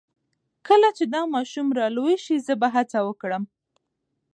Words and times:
کله 0.67 0.89
چې 0.97 1.03
دا 1.13 1.21
ماشوم 1.33 1.67
را 1.77 1.87
لوی 1.95 2.15
شي 2.25 2.35
زه 2.45 2.53
به 2.61 2.67
هڅه 2.75 2.99
وکړم 3.07 3.43